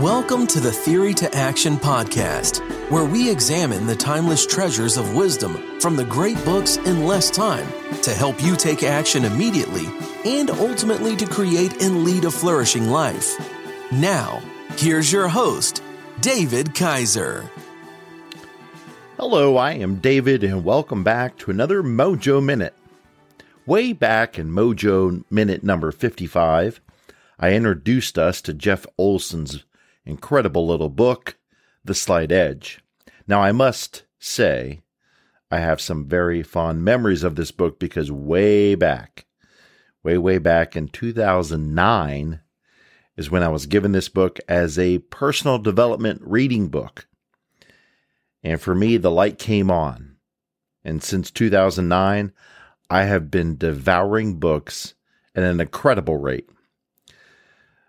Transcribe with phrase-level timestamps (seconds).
[0.00, 2.60] Welcome to the Theory to Action podcast,
[2.90, 7.66] where we examine the timeless treasures of wisdom from the great books in less time
[8.00, 9.84] to help you take action immediately
[10.24, 13.36] and ultimately to create and lead a flourishing life.
[13.92, 14.40] Now,
[14.78, 15.82] here's your host,
[16.22, 17.50] David Kaiser.
[19.18, 22.74] Hello, I am David, and welcome back to another Mojo Minute.
[23.66, 26.80] Way back in Mojo Minute number 55,
[27.38, 29.62] I introduced us to Jeff Olson's
[30.04, 31.38] incredible little book,
[31.84, 32.80] The Slight Edge.
[33.26, 34.82] Now, I must say,
[35.50, 39.26] I have some very fond memories of this book because way back,
[40.02, 42.40] way, way back in 2009
[43.16, 47.06] is when I was given this book as a personal development reading book.
[48.42, 50.16] And for me, the light came on.
[50.84, 52.32] And since 2009,
[52.88, 54.94] I have been devouring books
[55.34, 56.48] at an incredible rate.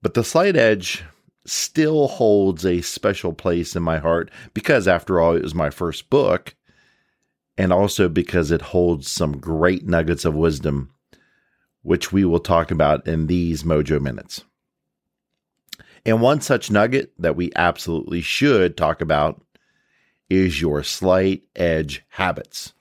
[0.00, 1.04] But The Slight Edge
[1.44, 6.10] still holds a special place in my heart because, after all, it was my first
[6.10, 6.54] book,
[7.58, 10.90] and also because it holds some great nuggets of wisdom,
[11.82, 14.44] which we will talk about in these Mojo Minutes.
[16.04, 19.40] And one such nugget that we absolutely should talk about
[20.28, 22.72] is your slight edge habits.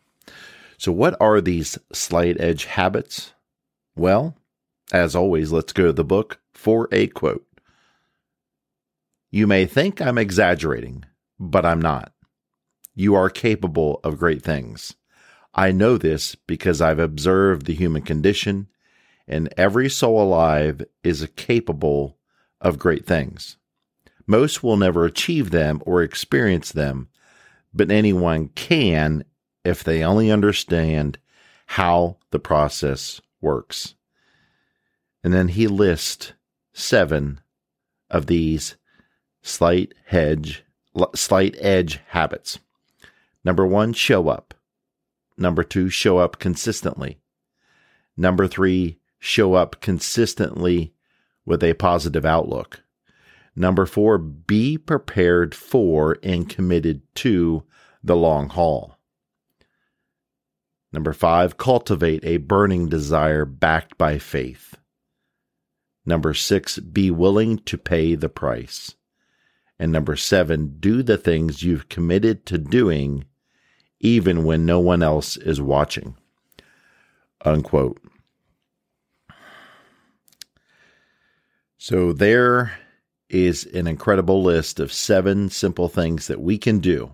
[0.78, 3.34] So, what are these slight edge habits?
[3.96, 4.36] Well,
[4.92, 7.46] as always, let's go to the book for a quote.
[9.32, 11.06] You may think I'm exaggerating,
[11.40, 12.12] but I'm not.
[12.94, 14.96] You are capable of great things.
[15.54, 18.68] I know this because I've observed the human condition,
[19.28, 22.18] and every soul alive is capable
[22.60, 23.56] of great things.
[24.28, 27.08] Most will never achieve them or experience them,
[27.74, 29.24] but anyone can
[29.64, 31.20] if they only understand
[31.68, 33.96] how the process works.
[35.24, 36.34] And then he lists
[36.74, 37.40] seven
[38.10, 38.76] of these
[39.42, 40.64] slight hedge,
[41.16, 42.60] slight edge habits.
[43.44, 44.54] Number one, show up.
[45.38, 47.20] Number two, show up consistently.
[48.16, 50.94] Number three, show up consistently
[51.46, 52.84] with a positive outlook.
[53.56, 57.64] Number four, be prepared for and committed to
[58.04, 58.98] the long haul.
[60.94, 64.76] Number five, cultivate a burning desire backed by faith.
[66.06, 68.96] Number six, be willing to pay the price.
[69.82, 73.26] And number seven, do the things you've committed to doing
[74.00, 76.16] even when no one else is watching.
[77.44, 78.00] Unquote.
[81.80, 82.74] So there
[83.28, 87.14] is an incredible list of seven simple things that we can do.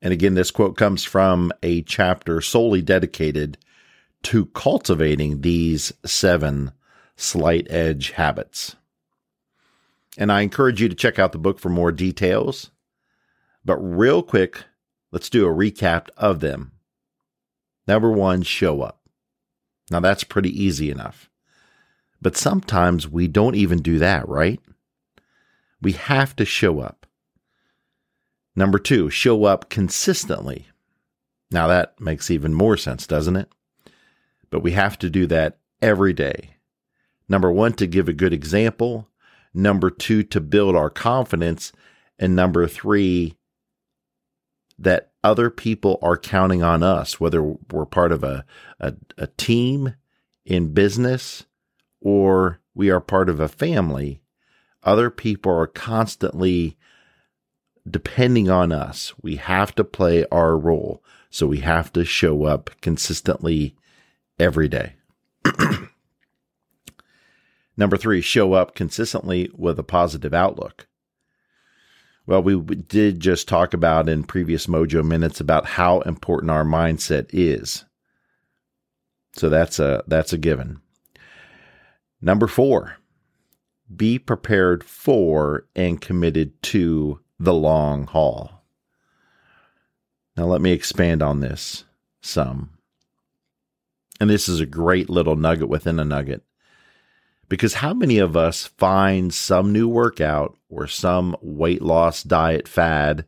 [0.00, 3.58] And again, this quote comes from a chapter solely dedicated
[4.22, 6.72] to cultivating these seven
[7.16, 8.76] slight edge habits.
[10.18, 12.72] And I encourage you to check out the book for more details.
[13.64, 14.64] But real quick,
[15.12, 16.72] let's do a recap of them.
[17.86, 19.00] Number one, show up.
[19.90, 21.30] Now that's pretty easy enough.
[22.20, 24.60] But sometimes we don't even do that, right?
[25.80, 27.06] We have to show up.
[28.56, 30.66] Number two, show up consistently.
[31.52, 33.48] Now that makes even more sense, doesn't it?
[34.50, 36.56] But we have to do that every day.
[37.28, 39.08] Number one, to give a good example
[39.54, 41.72] number two, to build our confidence,
[42.18, 43.36] and number three,
[44.78, 48.44] that other people are counting on us, whether we're part of a,
[48.80, 49.94] a, a team
[50.44, 51.44] in business
[52.00, 54.20] or we are part of a family.
[54.84, 56.76] Other people are constantly
[57.88, 59.12] depending on us.
[59.20, 61.02] We have to play our role.
[61.30, 63.74] So we have to show up consistently
[64.38, 64.94] every day.
[67.78, 70.88] Number three, show up consistently with a positive outlook.
[72.26, 77.30] Well, we did just talk about in previous Mojo minutes about how important our mindset
[77.32, 77.84] is.
[79.34, 80.80] So that's a that's a given.
[82.20, 82.96] Number 4.
[83.94, 88.64] Be prepared for and committed to the long haul.
[90.36, 91.84] Now let me expand on this
[92.20, 92.70] some.
[94.20, 96.42] And this is a great little nugget within a nugget.
[97.48, 103.24] Because how many of us find some new workout or some weight loss diet fad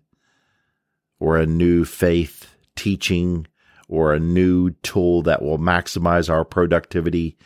[1.18, 3.46] or a new faith teaching
[3.88, 7.36] or a new tool that will maximize our productivity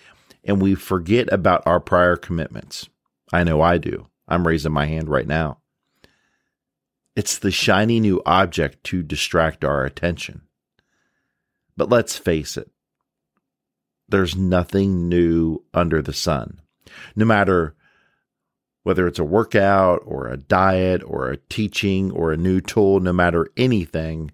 [0.43, 2.89] and we forget about our prior commitments?
[3.33, 4.09] I know I do.
[4.27, 5.59] I'm raising my hand right now.
[7.15, 10.43] It's the shiny new object to distract our attention.
[11.77, 12.71] But let's face it,
[14.09, 16.61] there's nothing new under the sun
[17.17, 17.75] no matter
[18.85, 23.13] Whether it's a workout or a diet or a teaching or a new tool, no
[23.15, 24.31] matter anything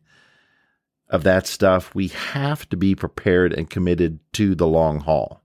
[1.08, 5.40] of that stuff, we have to be prepared and committed to the long haul.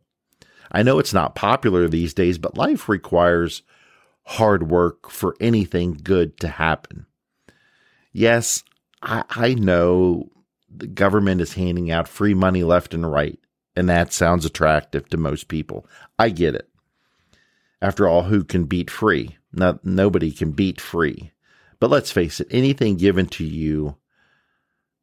[0.71, 3.61] I know it's not popular these days, but life requires
[4.23, 7.05] hard work for anything good to happen.
[8.11, 8.63] Yes,
[9.03, 10.29] I, I know
[10.67, 13.39] the government is handing out free money left and right,
[13.75, 15.85] and that sounds attractive to most people.
[16.17, 16.67] I get it.
[17.81, 19.37] After all, who can beat free?
[19.53, 21.31] No, nobody can beat free.
[21.79, 23.97] But let's face it, anything given to you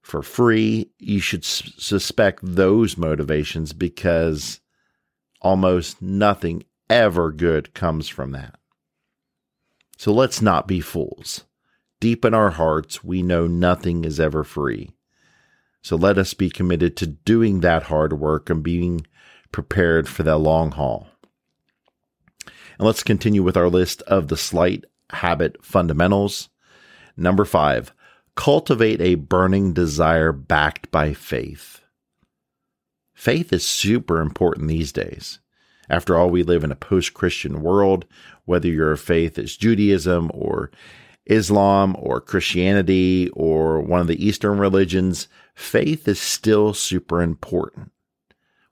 [0.02, 4.60] for free, you should s- suspect those motivations because
[5.40, 8.56] almost nothing ever good comes from that.
[9.96, 11.44] So let's not be fools.
[12.00, 14.90] Deep in our hearts, we know nothing is ever free.
[15.82, 19.06] So let us be committed to doing that hard work and being
[19.52, 21.08] prepared for the long haul.
[22.78, 26.48] And let's continue with our list of the slight habit fundamentals.
[27.16, 27.92] Number five,
[28.34, 31.80] cultivate a burning desire backed by faith.
[33.14, 35.38] Faith is super important these days.
[35.88, 38.06] After all, we live in a post Christian world.
[38.46, 40.70] Whether your faith is Judaism or
[41.26, 47.92] Islam or Christianity or one of the Eastern religions, faith is still super important.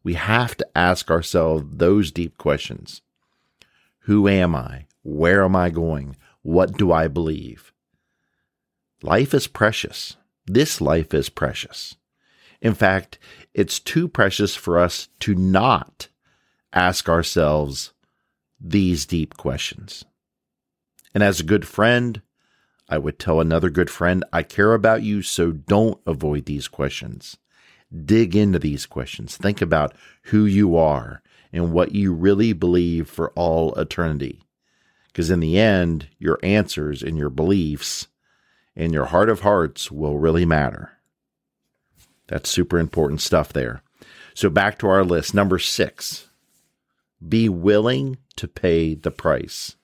[0.03, 3.03] We have to ask ourselves those deep questions
[4.01, 4.87] Who am I?
[5.03, 6.17] Where am I going?
[6.43, 7.73] What do I believe?
[9.03, 10.17] Life is precious.
[10.47, 11.97] This life is precious.
[12.61, 13.19] In fact,
[13.55, 16.09] it's too precious for us to not
[16.73, 17.93] ask ourselves
[18.61, 20.05] these deep questions.
[21.15, 22.21] And as a good friend,
[22.89, 27.37] I would tell another good friend, I care about you, so don't avoid these questions.
[28.05, 29.37] Dig into these questions.
[29.37, 29.95] Think about
[30.25, 34.43] who you are and what you really believe for all eternity.
[35.09, 38.07] Because in the end, your answers and your beliefs
[38.77, 40.93] and your heart of hearts will really matter.
[42.29, 43.83] That's super important stuff there.
[44.35, 45.35] So back to our list.
[45.35, 46.29] Number six,
[47.27, 49.77] be willing to pay the price.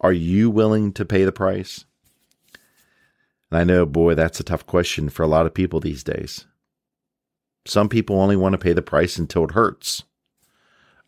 [0.00, 1.84] Are you willing to pay the price?
[3.50, 6.46] And I know, boy, that's a tough question for a lot of people these days.
[7.66, 10.04] Some people only want to pay the price until it hurts.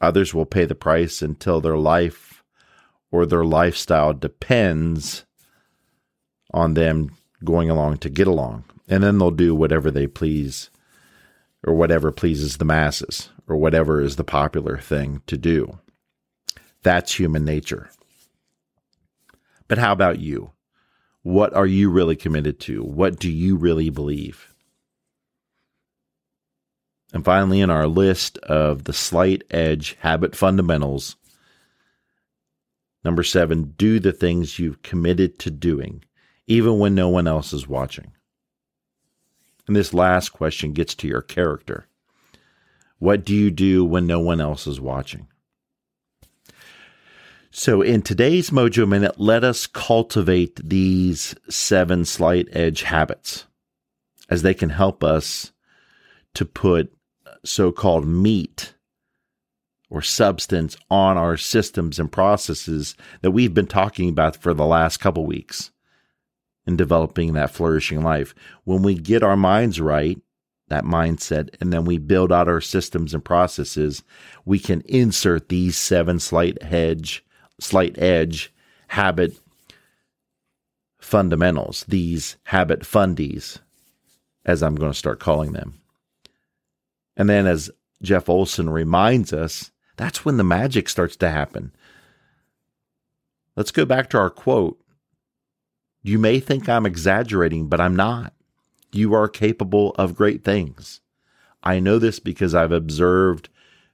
[0.00, 2.42] Others will pay the price until their life
[3.10, 5.24] or their lifestyle depends
[6.52, 8.64] on them going along to get along.
[8.88, 10.70] And then they'll do whatever they please
[11.66, 15.78] or whatever pleases the masses or whatever is the popular thing to do.
[16.82, 17.90] That's human nature.
[19.68, 20.52] But how about you?
[21.22, 22.82] What are you really committed to?
[22.82, 24.53] What do you really believe?
[27.14, 31.14] And finally, in our list of the slight edge habit fundamentals,
[33.04, 36.04] number seven, do the things you've committed to doing,
[36.48, 38.10] even when no one else is watching.
[39.68, 41.86] And this last question gets to your character.
[42.98, 45.28] What do you do when no one else is watching?
[47.52, 53.46] So, in today's Mojo Minute, let us cultivate these seven slight edge habits
[54.28, 55.52] as they can help us
[56.34, 56.92] to put
[57.44, 58.74] so called meat
[59.90, 64.96] or substance on our systems and processes that we've been talking about for the last
[64.98, 65.70] couple weeks
[66.66, 68.34] in developing that flourishing life.
[68.64, 70.18] When we get our minds right,
[70.68, 74.02] that mindset, and then we build out our systems and processes,
[74.44, 77.24] we can insert these seven slight edge
[77.60, 78.52] slight edge
[78.88, 79.38] habit
[81.00, 83.58] fundamentals, these habit fundies,
[84.44, 85.80] as I'm going to start calling them.
[87.16, 87.70] And then, as
[88.02, 91.72] Jeff Olson reminds us, that's when the magic starts to happen.
[93.56, 94.80] Let's go back to our quote.
[96.02, 98.34] You may think I'm exaggerating, but I'm not.
[98.92, 101.00] You are capable of great things.
[101.62, 103.48] I know this because I've observed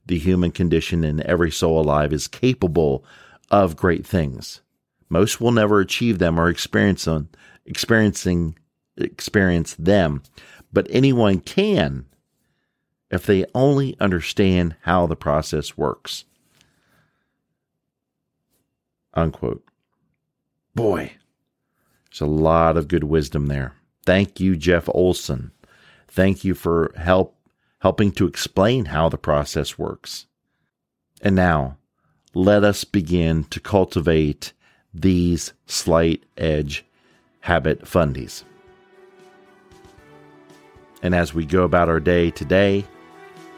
[0.07, 3.05] the human condition, and every soul alive is capable
[3.51, 4.61] of great things.
[5.09, 7.29] Most will never achieve them or experience them,
[7.67, 8.57] experiencing
[8.97, 10.23] experience them,
[10.73, 12.07] but anyone can
[13.11, 16.25] if they only understand how the process works.
[19.15, 19.65] Unquote.
[20.75, 21.13] Boy,
[22.11, 23.75] there's a lot of good wisdom there.
[24.07, 25.51] Thank you, Jeff Olson.
[26.09, 27.37] Thank you for help
[27.81, 30.27] helping to explain how the process works.
[31.23, 31.79] And now,
[32.35, 34.53] let us begin to cultivate
[34.93, 36.85] these slight edge
[37.41, 38.45] habit fundies.
[41.03, 42.85] And as we go about our day today,